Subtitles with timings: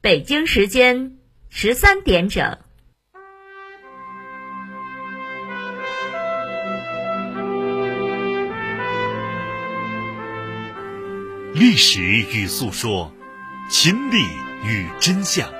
[0.00, 1.18] 北京时间
[1.50, 2.58] 十三点整。
[11.52, 13.12] 历史与诉说，
[13.68, 14.24] 亲历
[14.66, 15.52] 与真相。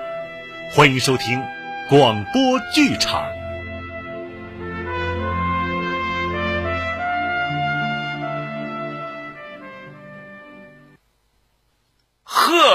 [0.73, 1.43] 欢迎收听
[1.91, 3.23] 广播剧场。《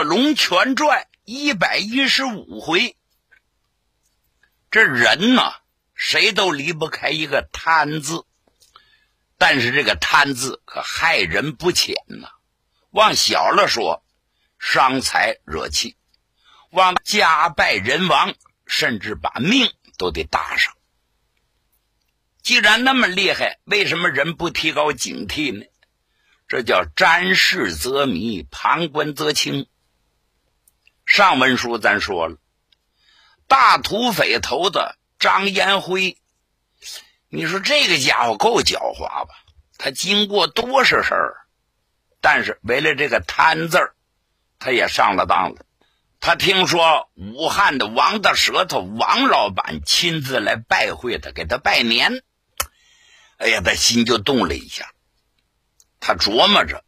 [0.09, 2.97] 龙泉传》一百一十五回，
[4.71, 5.53] 这人呐，
[5.93, 8.25] 谁都离不开一个贪字，
[9.37, 12.27] 但是这个贪字可害人不浅呐。
[12.89, 14.03] 往小了说，
[14.57, 15.95] 伤财惹气；
[16.71, 18.33] 往家败人亡，
[18.65, 20.73] 甚至把命都得搭上。
[22.41, 25.67] 既然那么厉害，为什么人不提高警惕呢？
[26.47, 29.68] 这叫沾事则迷，旁观则清。
[31.09, 32.37] 上文书咱说了，
[33.47, 36.19] 大土匪头子张延辉，
[37.29, 39.33] 你说这个家伙够狡猾吧？
[39.79, 41.35] 他经过多少事儿？
[42.21, 43.95] 但是为了这个贪字儿，
[44.59, 45.65] 他也上了当了。
[46.19, 52.21] 他听说武汉的王大舌头王老板亲自来拜会他，给他拜年。
[53.37, 54.91] 哎呀，他心就动了一下。
[55.99, 56.83] 他琢磨着，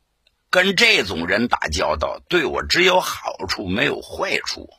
[0.52, 4.70] 跟这种人打交道，对我只有好处没有坏处。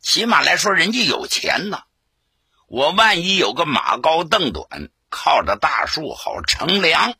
[0.00, 1.84] 起码来说，人家有钱呐。
[2.66, 7.14] 我万一有个马高凳短，靠着大树好乘凉。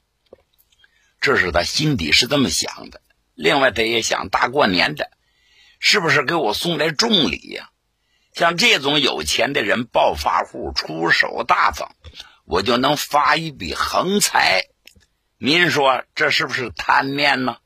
[1.21, 3.01] 这是他心底是这么想的。
[3.35, 5.13] 另外，他也想大过年的，
[5.79, 7.71] 是不是给我送来重礼呀？
[8.33, 11.95] 像这种有钱的人，暴发户出手大方，
[12.45, 14.65] 我就能发一笔横财。
[15.39, 17.59] 您说这是不是贪念呢？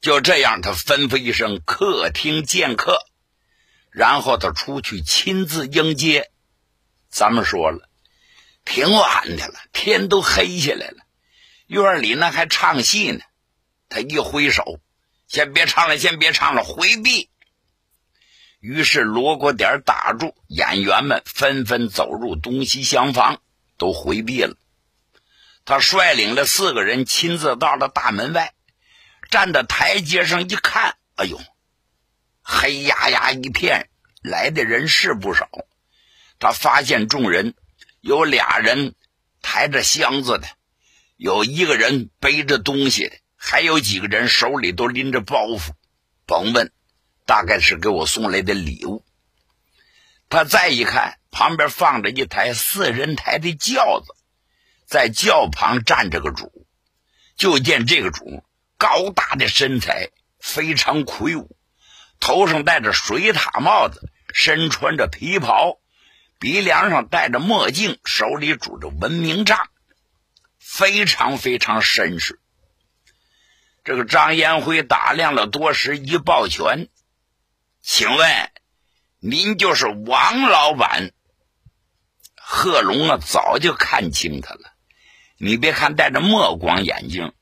[0.00, 2.98] 就这样，他吩咐一声：“客厅见客。”
[3.92, 6.30] 然后他出去亲自迎接。
[7.10, 7.88] 咱们说了，
[8.64, 10.98] 挺晚的了，天都黑下来了。
[11.66, 13.20] 院里那还唱戏呢，
[13.88, 14.80] 他一挥手，
[15.26, 17.28] 先别唱了，先别唱了，回避。
[18.60, 23.42] 于是锣鼓点打住，演员们纷纷走入东西厢房，
[23.76, 24.56] 都回避了。
[25.64, 28.54] 他率领了四个人，亲自到了大门外，
[29.30, 31.40] 站在台阶上一看，哎呦，
[32.42, 33.88] 黑压压一片，
[34.22, 35.48] 来的人是不少。
[36.40, 37.54] 他发现众人
[38.00, 38.94] 有俩人
[39.40, 40.48] 抬着箱子的。
[41.16, 45.72] 有一个人背着东西的，还有几个人手里都拎着包袱，
[46.26, 46.72] 甭问，
[47.26, 49.04] 大概是给我送来的礼物。
[50.30, 54.14] 他再一看，旁边放着一台四人抬的轿子，
[54.86, 56.66] 在轿旁站着个主。
[57.36, 58.42] 就见这个主
[58.80, 60.08] 高大的身材，
[60.40, 61.54] 非常魁梧，
[62.18, 65.78] 头上戴着水獭帽子，身穿着皮袍，
[66.38, 69.68] 鼻梁上戴着墨镜，手里拄着文明杖。
[70.58, 72.40] 非常非常绅士。
[73.84, 76.88] 这个张延辉打量了多时，一抱拳
[77.82, 78.50] ：“请问，
[79.18, 81.12] 您就是王老板？”
[82.34, 84.72] 贺龙啊，早就看清他了。
[85.36, 87.34] 你别看戴着墨光眼镜，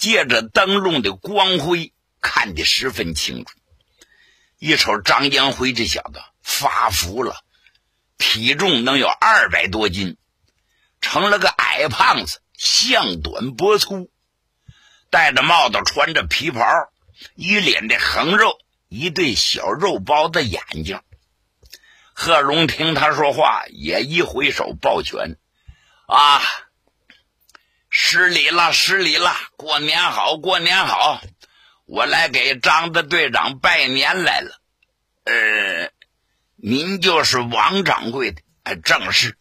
[0.00, 3.52] 借着灯笼的光辉，看得十分清楚。
[4.58, 7.36] 一瞅张延辉这小子发福了，
[8.16, 10.16] 体重能有二百多斤，
[11.02, 12.40] 成了个矮胖子。
[12.56, 14.10] 项短脖粗，
[15.08, 16.62] 戴着帽子，穿着皮袍，
[17.34, 18.58] 一脸的横肉，
[18.88, 21.00] 一对小肉包子眼睛。
[22.12, 25.38] 贺龙听他说话，也一挥手抱拳
[26.06, 26.42] ：“啊，
[27.90, 29.34] 失礼了，失礼了！
[29.56, 31.20] 过年好，过年好！
[31.86, 34.60] 我来给张大队长拜年来了。
[35.24, 35.90] 呃，
[36.54, 38.42] 您就是王掌柜的？
[38.62, 39.36] 哎，正是。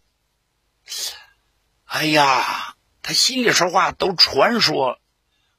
[1.85, 4.99] 哎呀！”他心里说话都传说，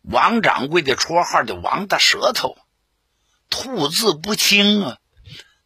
[0.03, 2.57] 王掌柜的绰号叫王大舌头，
[3.49, 4.99] 吐字不清啊！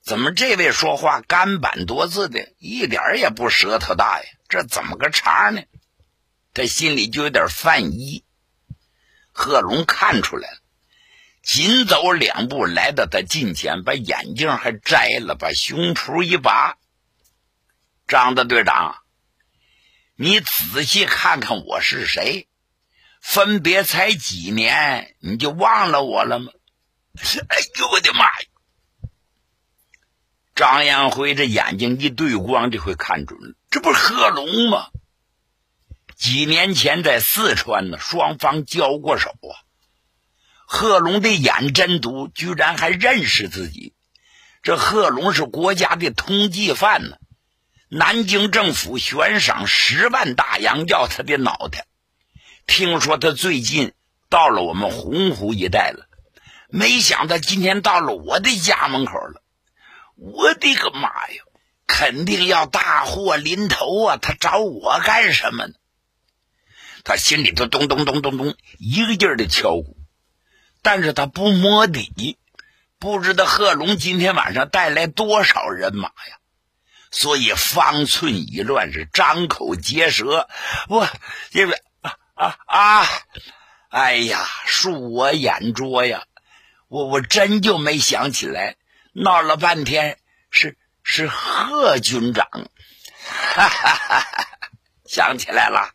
[0.03, 4.27] 怎么这位说话干板多字的，一点也不舌头大呀？
[4.49, 5.62] 这怎么个茬呢？
[6.55, 8.25] 他心里就有点犯疑。
[9.33, 10.59] 贺龙看出来了，
[11.43, 16.79] 紧走两步来到他近前，把眼镜还摘了，把胸脯一拔
[18.09, 19.03] ：“张大队长。”
[20.17, 22.47] 你仔细看看我是谁？
[23.21, 26.53] 分别才几年，你就忘了我了吗？
[27.49, 28.47] 哎呦我的妈呀！
[30.55, 34.91] 张延辉这眼睛一对光，这回看准了，这不是贺龙吗？
[36.25, 39.61] 几年前在四川呢，双方交过手啊。
[40.65, 43.93] 贺龙的眼真毒，居然还认识自己。
[44.62, 47.19] 这贺龙是国家的通缉犯呢，
[47.91, 51.85] 南京政府悬赏十万大洋要他的脑袋。
[52.67, 53.93] 听说他最近
[54.31, 56.06] 到了我们洪湖一带了，
[56.70, 59.43] 没想到今天到了我的家门口了。
[60.17, 61.43] 我的个妈呀！
[61.87, 64.17] 肯定要大祸临头啊！
[64.17, 65.75] 他找我干什么呢？
[67.05, 69.97] 他心里头咚咚咚咚咚一个劲儿的敲鼓，
[70.83, 72.39] 但是他不摸底，
[72.99, 76.39] 不知道贺龙今天晚上带来多少人马呀，
[77.11, 80.49] 所以方寸已乱，是张口结舌。
[80.89, 81.06] 我
[81.53, 83.06] 因为啊啊啊！
[83.91, 86.25] 哎呀，恕我眼拙呀！
[86.89, 88.77] 我我真就没想起来，
[89.12, 90.19] 闹了半天
[90.51, 90.77] 是。
[91.06, 92.49] 是贺军长，
[93.27, 94.49] 哈哈哈哈
[95.05, 95.93] 想起来了，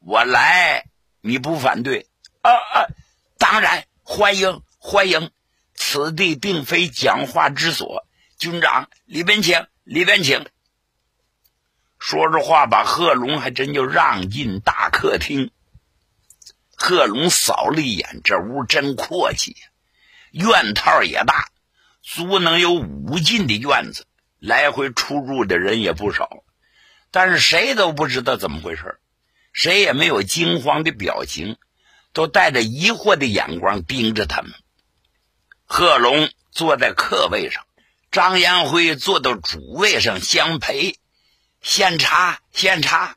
[0.00, 0.86] 我来
[1.20, 2.08] 你不反对？
[2.40, 2.86] 啊啊，
[3.38, 5.30] 当然欢迎欢迎，
[5.74, 8.06] 此地并非讲话之所。
[8.38, 10.46] 军长里边请，里边请。
[11.98, 15.50] 说着话，把贺龙还真就让进大客厅。
[16.74, 19.54] 贺龙扫了一眼，这屋真阔气，
[20.30, 21.50] 院套也大。
[22.02, 24.06] 足能有五进的院子，
[24.38, 26.42] 来回出入的人也不少，
[27.10, 28.99] 但是谁都不知道怎么回事，
[29.52, 31.56] 谁也没有惊慌的表情，
[32.12, 34.52] 都带着疑惑的眼光盯着他们。
[35.64, 37.66] 贺龙坐在客位上，
[38.10, 40.98] 张延辉坐到主位上相陪，
[41.62, 43.16] 献茶，献茶，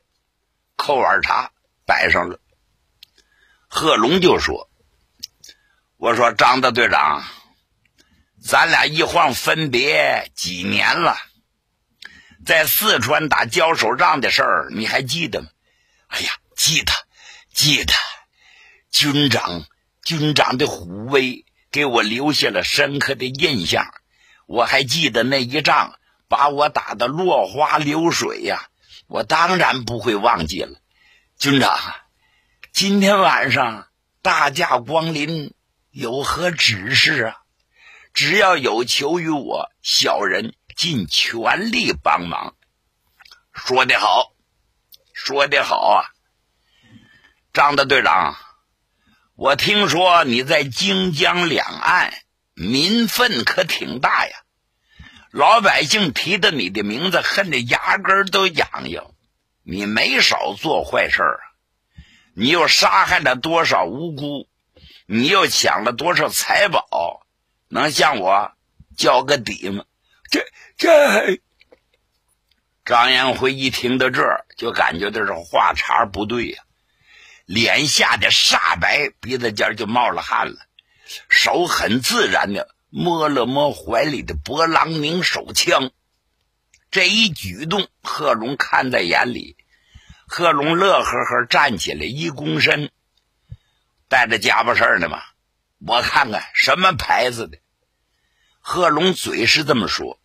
[0.76, 1.52] 扣碗茶
[1.86, 2.40] 摆上了。
[3.68, 4.70] 贺龙就说
[5.96, 7.24] ：“我说张大队长。”
[8.46, 11.16] 咱俩一晃分别几年了，
[12.44, 15.48] 在四川打交手仗的事儿你还记得吗？
[16.14, 16.92] 哎呀，记得，
[17.52, 17.92] 记得。
[18.88, 19.64] 军长，
[20.04, 23.84] 军长的虎威给我留下了深刻的印象。
[24.46, 28.68] 我还记得那一仗把我打得落花流水呀，
[29.08, 30.78] 我当然不会忘记了。
[31.36, 31.76] 军长，
[32.72, 33.88] 今天晚上
[34.22, 35.52] 大驾光临，
[35.90, 37.38] 有何指示啊？
[38.12, 42.54] 只要有求于我，小人尽全力帮忙。
[43.52, 44.33] 说得好，
[45.24, 46.04] 说得好啊，
[47.54, 48.36] 张大队长，
[49.36, 52.12] 我听说你在荆江两岸
[52.52, 54.36] 民愤可挺大呀，
[55.30, 59.14] 老百姓提的你的名字，恨得牙根都痒痒。
[59.62, 61.40] 你没少做坏事啊，
[62.34, 64.46] 你又杀害了多少无辜，
[65.06, 67.26] 你又抢了多少财宝。
[67.68, 68.52] 能向我
[68.94, 69.86] 交个底吗？
[70.30, 70.44] 这
[70.76, 71.40] 这，
[72.84, 76.62] 张延辉一听到这儿，就感觉到这话茬不对呀，
[77.46, 80.56] 脸吓得煞白，鼻子尖就冒了汗了，
[81.30, 85.92] 手很自然的摸了摸怀里的勃朗宁手枪，
[86.90, 89.56] 这一举动，贺龙看在眼里，
[90.26, 92.90] 贺龙乐呵呵站起来一躬身，
[94.08, 95.22] 带着家伙事儿呢嘛，
[95.78, 97.58] 我看看什么牌子的。
[98.60, 100.20] 贺龙嘴是这么说，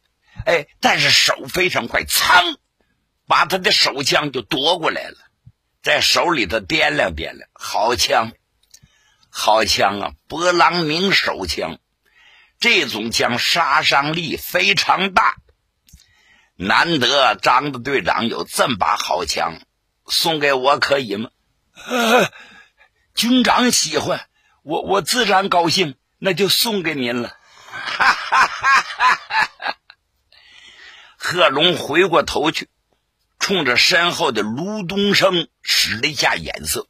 [0.45, 2.57] 哎，但是手非常快，噌，
[3.27, 5.17] 把他的手枪就夺过来了，
[5.83, 8.31] 在手里头掂量掂量，好枪，
[9.29, 10.11] 好枪啊！
[10.27, 11.79] 勃朗宁手枪，
[12.59, 15.35] 这种枪杀伤力非常大，
[16.55, 19.59] 难得张大队长有这么把好枪，
[20.07, 21.29] 送给我可以吗？
[21.87, 22.31] 呃，
[23.13, 24.27] 军长喜欢，
[24.63, 27.35] 我我自然高兴，那就送给您了。
[27.71, 28.81] 哈哈哈！
[28.81, 29.15] 哈
[29.59, 29.75] 哈！
[31.21, 32.69] 贺龙回过头去，
[33.39, 36.87] 冲着身后的卢东升使了一下眼色。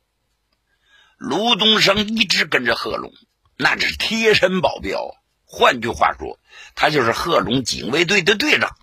[1.17, 3.11] 卢东升一直跟着贺龙，
[3.57, 5.15] 那是贴身保镖。
[5.45, 6.39] 换句话说，
[6.75, 8.77] 他就是贺龙警卫队的队长。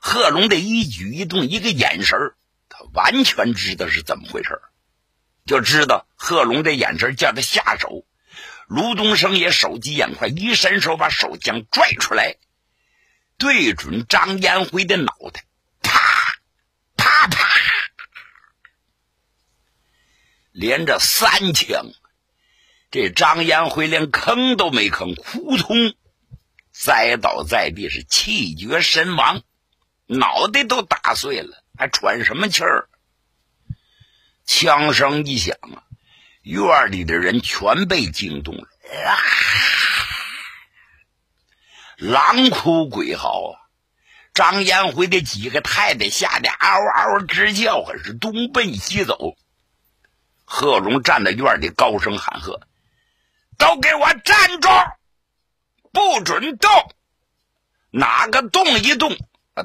[0.00, 2.16] 贺龙的一举一动、一个眼神
[2.68, 4.60] 他完全知道是怎么回事
[5.46, 8.06] 就知道贺龙的眼神叫他下手。
[8.68, 12.36] 卢东升也手疾眼快，一伸手把手枪拽出来，
[13.38, 15.44] 对准张延辉的脑袋，
[15.80, 16.40] 啪
[16.96, 17.48] 啪啪，
[20.50, 21.86] 连着三枪，
[22.90, 25.94] 这张延辉连吭都没吭，扑通
[26.72, 29.42] 栽倒在地，是气绝身亡，
[30.06, 32.88] 脑袋都打碎了，还喘什么气儿？
[34.44, 35.86] 枪声一响啊！
[36.42, 38.66] 院里的人全被惊动了，
[41.98, 43.58] 狼哭鬼嚎啊！
[44.32, 49.36] 张延辉的几个太太吓得嗷嗷直叫，可是东奔西走。
[50.44, 52.60] 贺龙站在院里高声喊喝
[53.58, 54.68] ：“都给我站住！
[55.92, 56.70] 不准动！
[57.90, 59.16] 哪个动一动，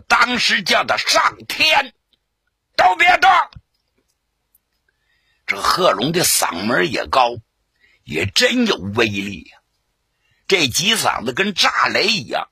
[0.07, 1.93] 当时叫他上天！
[2.75, 3.29] 都别动！”
[5.45, 7.37] 这贺龙的嗓门也高，
[8.03, 9.59] 也真有威力呀！
[10.47, 12.49] 这几嗓子跟炸雷一样，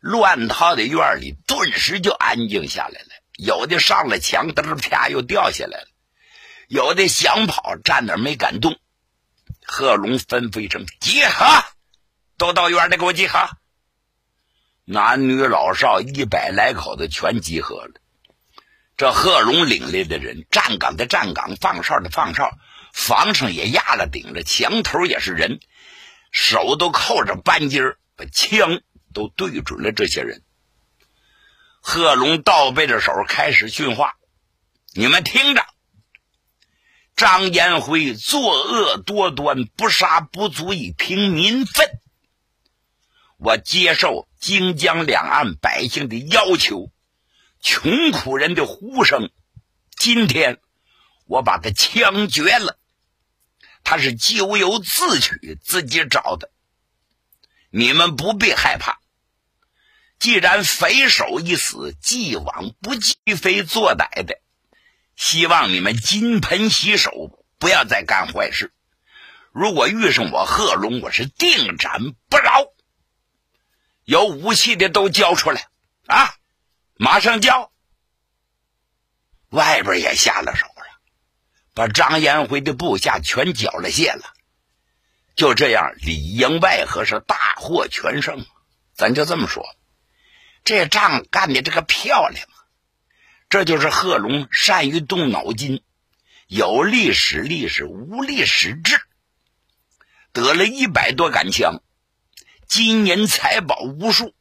[0.00, 3.08] 乱套的院里顿时就安静下来了。
[3.36, 5.88] 有的上了墙，嘚啪又掉下来了。
[6.68, 8.78] 有的想跑，站那没敢动。
[9.64, 11.44] 贺龙吩咐一声：“集合！
[12.36, 13.48] 都到院里给我集合！”
[14.84, 17.92] 男女老少一百来口子全集合了。
[18.96, 22.50] 这贺龙领来的人，站岗的站岗，放哨的放哨，
[22.92, 25.60] 房上也压了顶着，墙头也是人，
[26.30, 27.80] 手都扣着扳机
[28.16, 28.80] 把枪
[29.12, 30.42] 都对准了这些人。
[31.80, 34.14] 贺龙倒背着手开始训话
[34.94, 35.64] ：“你们听着。”
[37.16, 41.88] 张延辉作恶多端，不杀不足以平民愤。
[43.38, 46.92] 我接受荆江两岸百姓的要求，
[47.60, 49.30] 穷苦人的呼声。
[49.96, 50.60] 今天
[51.24, 52.78] 我把他枪决了，
[53.88, 56.50] 他是咎由自取，自己找的。
[57.70, 59.00] 你们不必害怕。
[60.18, 64.42] 既然匪首一死，既往不计非作歹的。
[65.16, 67.10] 希望你们金盆洗手，
[67.58, 68.74] 不要再干坏事。
[69.52, 72.66] 如果遇上我贺龙，我是定斩不饶。
[74.04, 75.66] 有武器的都交出来
[76.08, 76.34] 啊！
[76.96, 77.72] 马上交。
[79.48, 80.66] 外边也下了手，
[81.78, 84.34] 把张延辉的部下全缴了械了。
[85.36, 88.44] 就这样，里应外合，是大获全胜。
[88.96, 89.64] 咱就这么说，
[90.64, 92.48] 这仗干的这个漂亮。
[93.48, 95.84] 这就是贺龙善于动脑筋，
[96.48, 99.00] 有力使力使，无力使智，
[100.32, 101.80] 得了一百多杆枪，
[102.66, 104.34] 金银财宝无数，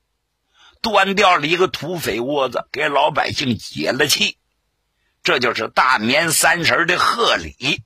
[0.81, 4.39] 端掉了一个土匪窝子，给老百姓解了气。
[5.27, 7.83] 这就是大年三十的贺礼。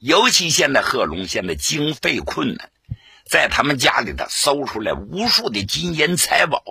[0.00, 2.72] 尤其现在贺龙现在经费困难，
[3.24, 6.64] 在他们家里头搜出来无数的金银财宝，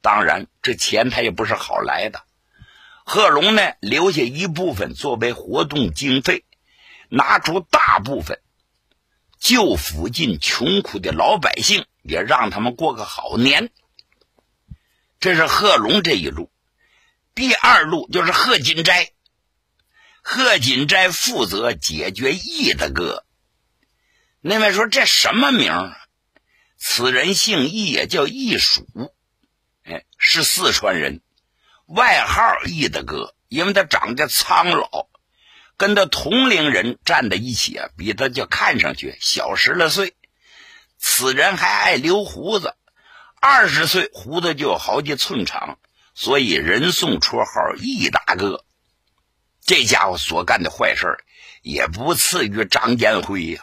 [0.00, 2.22] 当然这钱他也不是好来的。
[3.04, 6.46] 贺龙呢，留下一部分作为活动经费，
[7.10, 8.40] 拿出大部分
[9.38, 13.70] 救附近穷苦的老百姓，也让他们过个好年。
[15.20, 16.50] 这是贺龙这一路。
[17.34, 19.10] 第二路就是贺锦斋，
[20.22, 23.24] 贺锦斋负责解决义的哥。
[24.40, 25.72] 那位说这什么名
[26.76, 28.86] 此人姓义，也叫义蜀，
[29.84, 31.20] 哎，是四川人。
[31.86, 35.08] 外号义的哥，因为他长得苍老，
[35.76, 40.16] 跟他同龄人站在一起啊，比他就看上去小十来岁。
[40.98, 42.74] 此人还爱留胡子，
[43.40, 45.78] 二十岁胡子就有好几寸长，
[46.14, 48.64] 所以人送绰号易大哥。
[49.64, 51.18] 这家伙所干的坏事
[51.62, 53.62] 也不次于张延辉呀，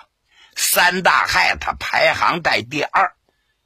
[0.55, 3.13] 三大害他排行在第二。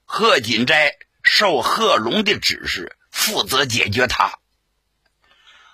[0.05, 4.39] 贺锦斋受贺龙的指示，负责解决他。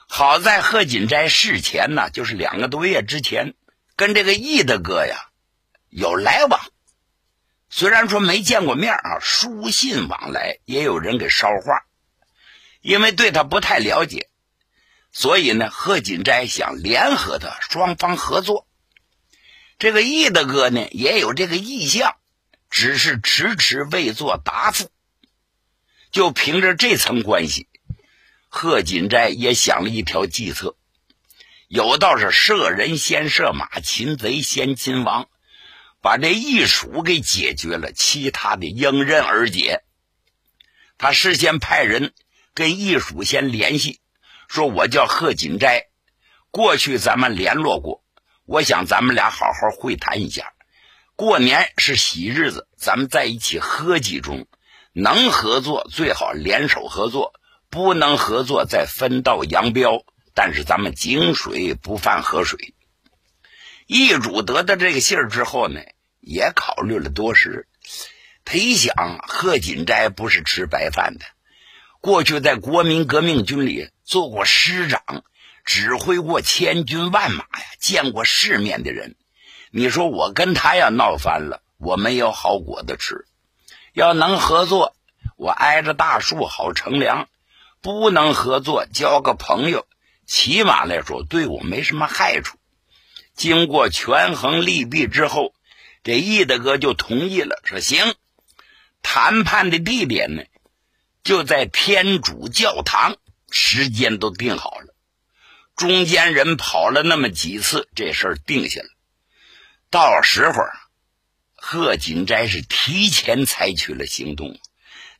[0.08, 3.54] 好在贺锦斋事前呢，就是两个多月之前，
[3.96, 5.30] 跟这个易大哥呀
[5.90, 6.60] 有来往。
[7.70, 11.86] 虽然说没见过面啊，书信往来，也有人给捎话。
[12.82, 14.30] 因为对他不太了解，
[15.12, 18.68] 所以呢，贺锦斋想联合他，双方合作。
[19.78, 22.16] 这个义大哥呢，也有这个意向，
[22.70, 24.90] 只是迟迟未做答复。
[26.12, 27.68] 就凭着这层关系。
[28.48, 30.76] 贺锦斋也想了一条计策，
[31.68, 35.30] 有道是射人先射马，擒贼先擒王，
[36.02, 39.84] 把这一蜀给解决了，其他的迎刃而解。
[40.98, 42.12] 他事先派人
[42.60, 44.02] 跟一蜀先联系，
[44.50, 45.86] 说我叫贺锦斋，
[46.52, 48.04] 过去咱们联络过，
[48.44, 50.52] 我想咱们俩好好会谈一下。
[51.16, 54.46] 过年是喜日子，咱们在一起喝几盅，
[54.92, 57.32] 能合作最好联手合作。
[57.70, 60.04] 不能合作，再分道扬镳。
[60.34, 62.74] 但是咱们井水不犯河水。
[63.88, 65.80] 易主得到这个信儿之后呢，
[66.20, 67.70] 也考虑了多时。
[68.44, 71.26] 他一想，贺锦斋不是吃白饭的，
[72.02, 75.02] 过去在国民革命军里做过师长，
[75.66, 79.16] 指挥过千军万马呀，见过世面的人。
[79.72, 83.26] 你说我跟他要闹翻了，我没有好果子吃。
[83.94, 84.96] 要能合作。
[85.36, 87.30] 我挨着大树好乘凉，
[87.82, 89.88] 不能合作交个朋友，
[90.26, 92.58] 起码来说对我没什么害处。
[93.36, 95.54] 经过权衡利弊之后，
[96.04, 98.16] 这易大哥就同意了，说行。
[99.02, 100.44] 谈判的地点呢，
[101.24, 103.18] 就在天主教堂，
[103.52, 104.96] 时间都定好了。
[105.76, 108.88] 中间人跑了那么几次，这事儿定下了。
[109.90, 110.64] 到时候，
[111.56, 114.60] 贺锦斋是提前采取了行动。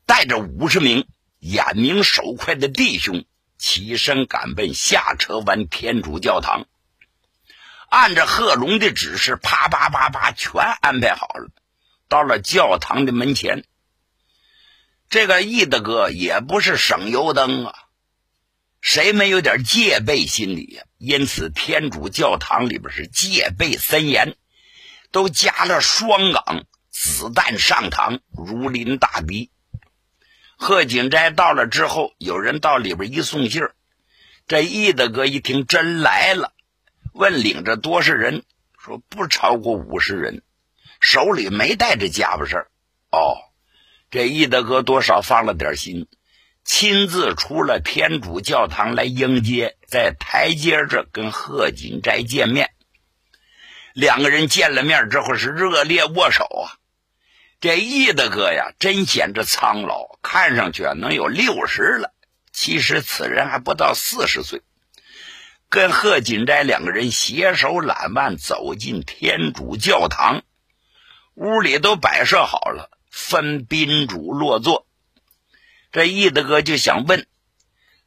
[0.06, 3.26] 带着五十名眼明手快的弟兄
[3.60, 6.66] 起身赶奔下车湾天主教堂，
[7.92, 11.52] 按照贺龙的指示，啪啪啪啪全安排好了。
[12.08, 13.66] 到了教堂的门前，
[15.10, 17.74] 这个易大哥也不是省油灯啊，
[18.80, 20.84] 谁没有点戒备心理呀？
[21.00, 24.36] 因此，天主教堂里边是戒备森严，
[25.12, 29.50] 都加了双岗，子弹上膛，如临大敌。
[30.58, 33.64] 贺锦斋到了之后，有人到里边一送信
[34.46, 36.54] 这易大哥一听真来了，
[37.14, 38.44] 问领着多少人，
[38.78, 40.44] 说不超过五十人，
[41.02, 42.72] 手里没带着家伙事儿。
[43.10, 43.38] 哦，
[44.12, 46.08] 这易大哥多少放了点心，
[46.64, 52.72] 亲自出了天主教堂来迎接，在台阶这跟贺锦斋见面。
[53.94, 56.78] 两个人见了面之后是热烈握手啊。
[57.60, 62.14] 这易大哥呀，真显着苍老，看上去啊能有六十了。
[62.52, 64.62] 其实此人还不到四十岁。
[65.70, 70.42] 跟贺锦斋两个人携手揽腕走进天主教堂，
[71.36, 74.86] 屋里都摆设好了，分宾主落座。
[75.92, 77.28] 这易大哥就想问：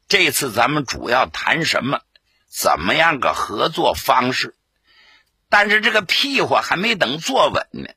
[0.09, 2.00] 这次咱们主要谈什么？
[2.49, 4.54] 怎么样个合作方式？
[5.49, 7.88] 但是这个屁话还没等坐稳呢。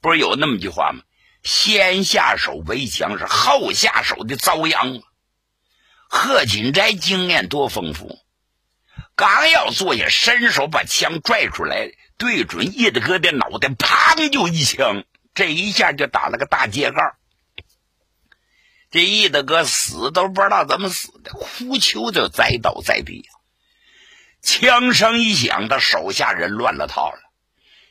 [0.00, 1.02] 不是有那么句话吗？
[1.42, 5.02] 先下手为强，是后下手的遭殃啊！
[6.08, 8.18] 贺锦斋经验多丰富，
[9.14, 15.04] 刚要坐下，伸手把枪拽出来，对准叶大哥的脑袋，砰就一枪，
[15.36, 17.14] 这一下就打了个大秸秆。
[18.90, 23.28] 这叶大哥死都不知道怎么死的，呼求就栽倒在地。
[24.40, 27.18] 枪声一响，他手下人乱了套了。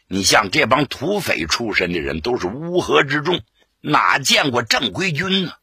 [0.07, 3.41] 你像这帮土匪出身的人，都是乌合之众，
[3.81, 5.53] 哪见过正规军呢？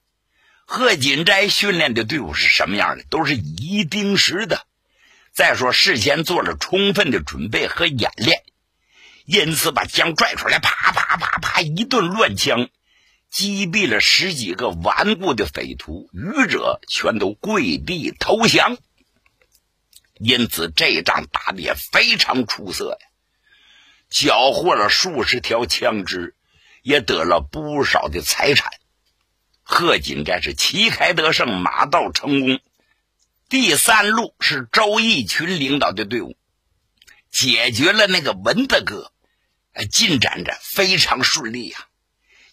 [0.64, 3.04] 贺锦斋训练的队伍是什么样的？
[3.10, 4.66] 都是以一盯十的。
[5.32, 8.42] 再说事先做了充分的准备和演练，
[9.24, 12.68] 因此把枪拽出来，啪啪啪啪一顿乱枪，
[13.30, 18.76] 击毙了十几个顽固的匪徒，余者全都跪地投降。
[20.14, 23.06] 因此这仗打的也非常出色呀。
[24.08, 26.36] 缴获了数十条枪支，
[26.82, 28.70] 也得了不少的财产。
[29.62, 32.60] 贺锦斋是旗开得胜，马到成功。
[33.48, 36.36] 第三路是周义群领导的队伍，
[37.32, 39.10] 解决了那个文大哥，
[39.90, 41.88] 进展着非常顺利呀。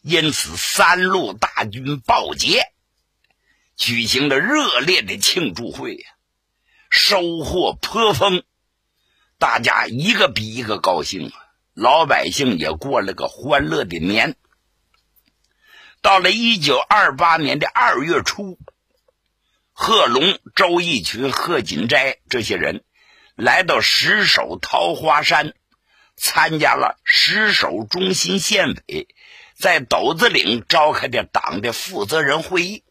[0.02, 2.72] 因此，三路大军报捷，
[3.76, 6.10] 举行了热烈的庆祝会呀，
[6.89, 8.44] 收获颇丰，
[9.38, 11.34] 大家一个比一个高兴啊。
[11.74, 14.36] 老百姓也过了个欢乐的年。
[16.02, 18.58] 到了一九二八年的二月初，
[19.74, 22.84] 贺龙、周义群、贺锦斋这些人
[23.39, 25.54] 来到石首桃花山，
[26.17, 29.08] 参加了石首中心县委
[29.56, 32.84] 在斗子岭召开的党的负责人会议。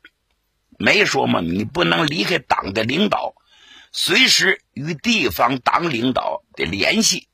[0.78, 3.34] 没说嘛，你不能离开党的领导，
[3.92, 7.28] 随时与地方党领导的联系。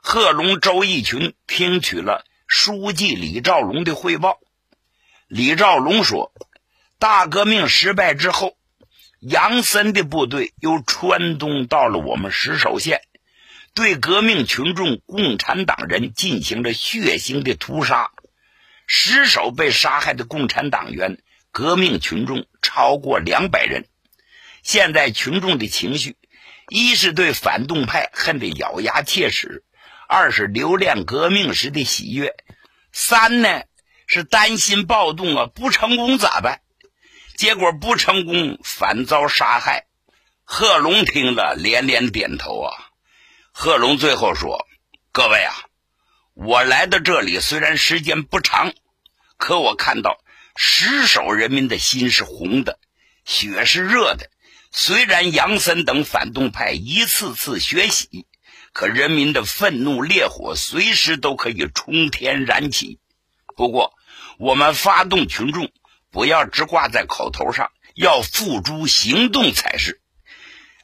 [0.00, 4.40] 贺龙、周义群听取了书记李兆龙的汇报。
[5.28, 6.32] 李兆龙说
[6.98, 8.55] ：“大革命失败之后，
[9.28, 13.00] 杨森的部队由川东到了我们石首县，
[13.74, 18.12] 对革命群众、共产党人进行了血腥的屠杀。
[18.86, 21.18] 石首被杀害的共产党员、
[21.50, 23.86] 革命群众超过两百人。
[24.62, 26.14] 现在群众的情绪，
[26.68, 29.64] 一是对反动派恨得咬牙切齿。”
[30.08, 32.36] 二是留恋革命时的喜悦，
[32.92, 33.62] 三呢
[34.06, 36.60] 是担心暴动啊不成功咋办？
[37.36, 39.86] 结果不成功反遭杀害。
[40.44, 42.72] 贺龙听了连连点头啊。
[43.52, 44.66] 贺龙最后说
[45.12, 45.54] ：“各位啊，
[46.34, 48.72] 我来到这里虽然时间不长，
[49.36, 50.18] 可我看到
[50.56, 52.78] 石首人民的心是红的，
[53.24, 54.30] 血是热的。
[54.72, 58.26] 虽然杨森等反动派一次次血洗。”
[58.72, 63.00] 可人民的愤怒烈火随时都可以冲天燃起。
[63.56, 63.94] 不过，
[64.38, 65.70] 我们发动群众
[66.10, 70.00] 不要只挂在口头上，要付诸行动才是。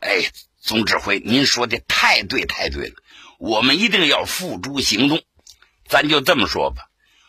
[0.01, 0.31] 哎，
[0.61, 2.95] 总指挥，您说的太对，太对了，
[3.39, 5.23] 我们一定要付诸行动。
[5.87, 6.83] 咱就这么说吧，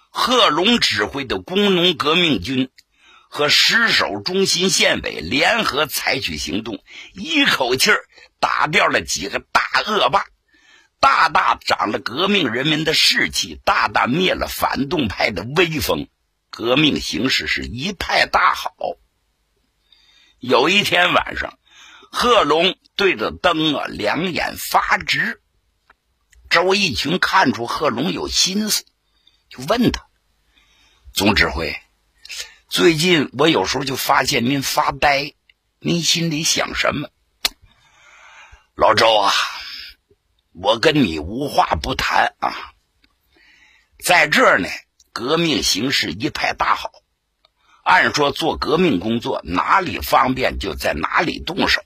[0.09, 2.69] 贺龙指挥的工农革命军
[3.29, 8.05] 和石首中心县委联合采取行动，一口气儿
[8.39, 10.25] 打掉了几个大恶霸。
[10.99, 16.07] 大大长了革命人民的士气，大大灭了反动派的威风，
[16.55, 18.75] 革命形势是一派大好。
[20.37, 21.57] 有一天晚上，
[22.11, 25.41] 贺龙对着灯啊，两眼发直。
[26.51, 28.85] 周义群看出贺龙有心思，
[29.49, 30.05] 就问他
[31.11, 31.75] ：“总指挥，
[32.69, 35.33] 最近我有时候就发现您发呆，
[35.79, 37.09] 您心里想什么？”
[38.77, 39.33] 老周啊。
[40.51, 42.75] 我跟你无话不谈啊，
[43.97, 44.69] 在这儿呢，
[45.13, 46.91] 革命形势一派大好。
[47.83, 51.81] 按说做革命工作，哪里方便就在哪里动手。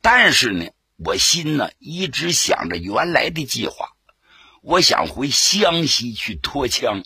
[0.00, 3.90] 但是呢，我心呢一直想着原来的计划，
[4.62, 7.04] 我想回湘西去脱枪，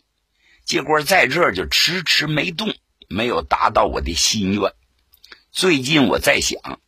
[0.64, 2.72] 结果在这就迟迟没动，
[3.08, 4.72] 没有达到我的心愿。
[5.50, 6.80] 最近我在想，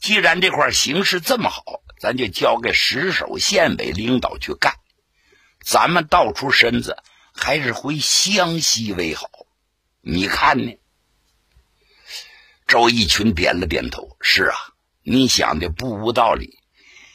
[0.00, 1.62] 既然这块形势这么好。
[2.00, 4.76] 咱就交给石首县委领导去干，
[5.62, 6.96] 咱们倒出身子，
[7.42, 9.30] 还是回湘西为好。
[10.02, 10.76] 你看呢？
[12.66, 14.56] 周义群点了点头：“是啊，
[15.02, 16.58] 你想的不无道理。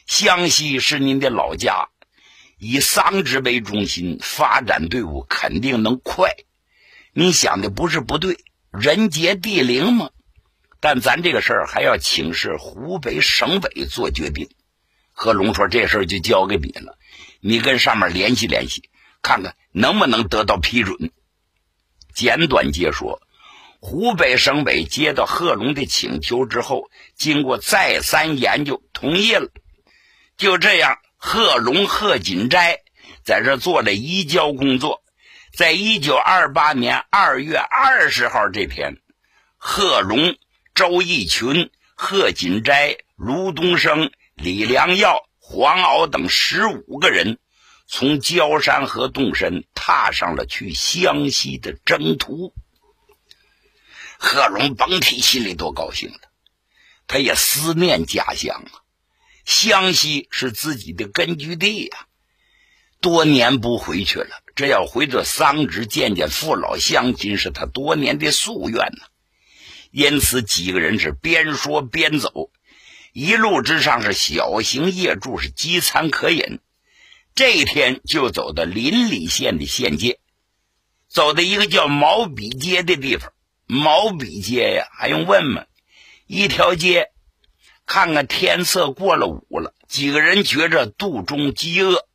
[0.08, 1.90] 湘西是您的老家，
[2.58, 6.36] 以桑植为中心，发展队伍肯定能快。
[7.14, 8.40] 你想的不是不对，
[8.72, 10.10] 人杰地灵嘛。
[10.80, 14.50] 但咱这个事儿还要请示湖北省委做决定。”
[15.14, 16.98] 贺龙说：“这事儿就交给你了，
[17.42, 18.90] 你跟上面联系联系，
[19.26, 21.12] 看看能不能得到批准。”
[22.14, 23.20] 简短接说，
[23.80, 26.84] 湖北省委接到贺龙的请求之后，
[27.16, 29.50] 经过再三研究，同意了。
[30.38, 32.82] 就这样，贺龙、贺锦斋
[33.24, 35.02] 在这做了移交工作。
[35.58, 38.98] 在一九二八年二月二十号这天，
[39.58, 40.36] 贺龙、
[40.76, 44.12] 周逸群、贺锦斋、卢东升。
[44.36, 47.40] 李良耀、黄鳌等十五个人
[47.98, 52.54] 从焦山河动身，踏上了去湘西的征途。
[54.18, 56.20] 贺龙甭提心里多高兴了，
[57.08, 58.84] 他也思念家乡啊。
[59.46, 62.08] 湘西是自己的根据地呀，
[63.00, 69.06] 多年不回去了，这要回到桑植见见父老乡亲，是他多年的夙愿呐。
[69.92, 72.52] 因此，几个人是边说边走。
[73.14, 76.60] 一路之上是小行夜住，是饥餐渴饮。
[77.36, 80.22] 这一天就走到邻里县的县界，
[81.10, 83.34] 走到一个叫毛笔街的地方。
[83.68, 85.66] 毛笔街呀，还用问吗？
[86.28, 87.12] 一条街，
[87.86, 92.08] 看看天色过了午了，几个人觉着肚中饥饿。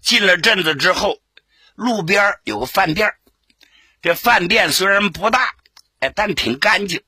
[0.00, 1.18] 进了镇子之后，
[1.74, 3.14] 路边有个饭店，
[4.00, 5.54] 这饭店虽然不大，
[5.98, 7.02] 哎，但挺干净。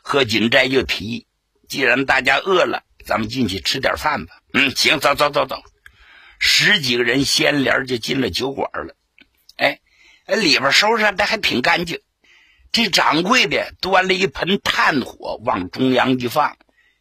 [0.00, 1.26] 何锦斋就提议。
[1.68, 4.34] 既然大家饿了，咱们进去吃点饭吧。
[4.52, 5.60] 嗯，行，走走走走。
[6.38, 8.94] 十几个人掀帘就进了酒馆了。
[9.56, 9.80] 哎，
[10.26, 12.00] 里边收拾的还挺干净。
[12.70, 16.56] 这掌柜的端了一盆炭火往中央一放，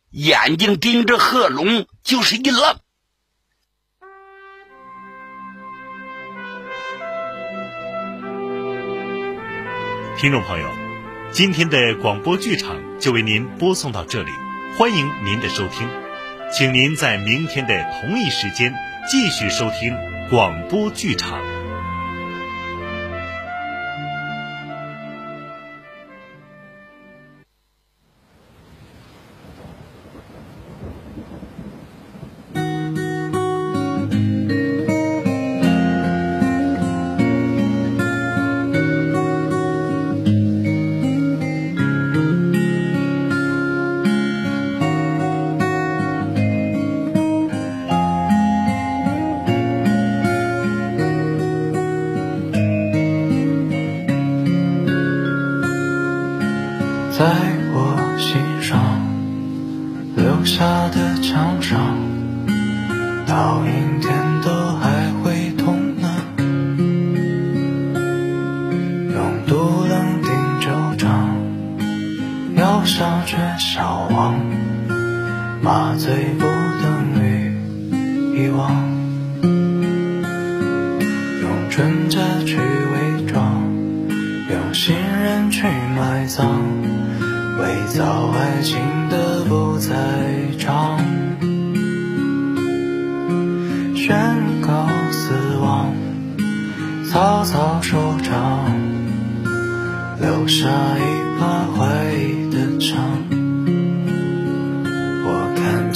[0.10, 2.80] 眼睛盯着贺龙，就是一愣。
[10.17, 10.71] 听众朋友，
[11.32, 14.32] 今天的广播剧场就为您播送到这里。
[14.78, 15.88] 欢迎您的收听，
[16.52, 18.73] 请您在明天的同一时间
[19.10, 19.96] 继续收听
[20.30, 21.57] 广播剧场。
[57.17, 57.25] 在
[57.73, 58.77] 我心上
[60.15, 61.97] 留下的枪伤，
[63.25, 64.27] 倒影天。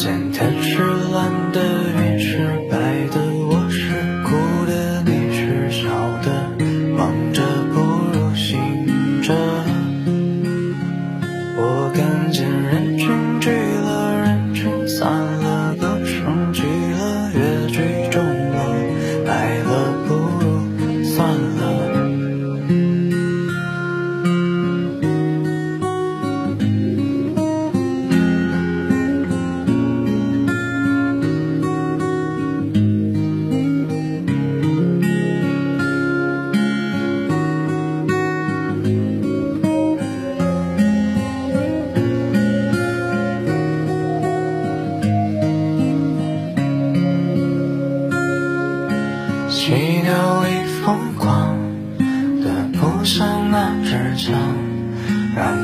[0.02, 0.80] 见天是
[1.14, 2.38] 蓝的云是
[2.72, 2.91] 白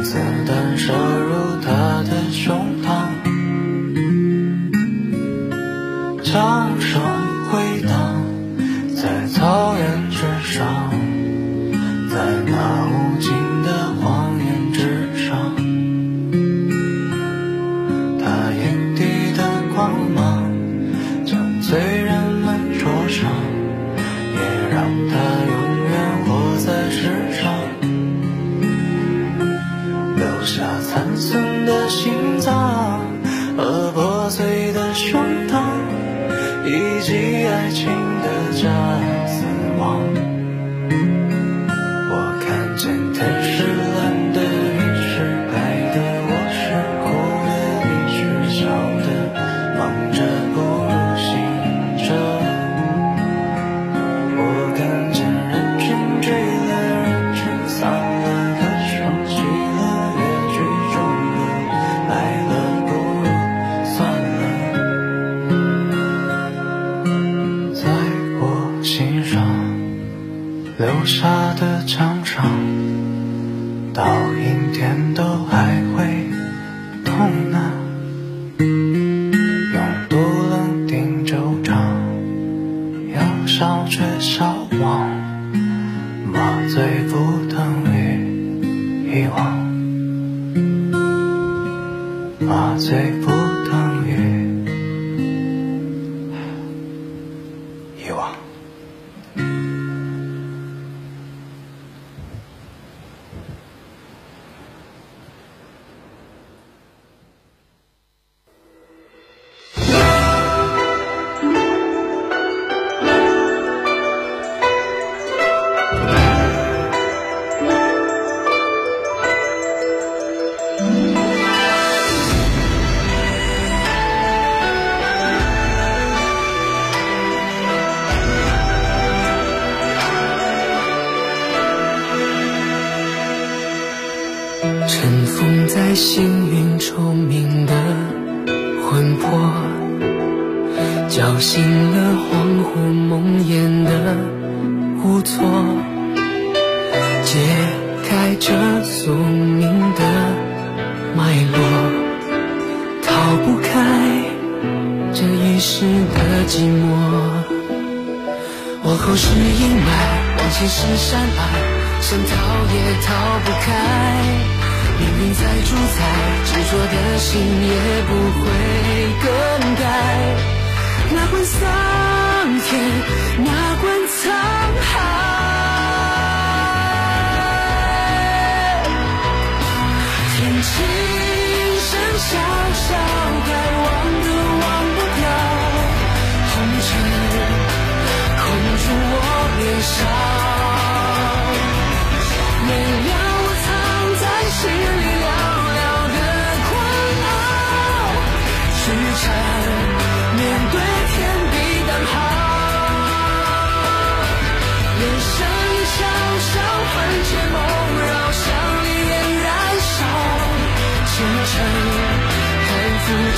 [0.03, 1.46] 简单摄入。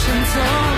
[0.10, 0.69] 隐藏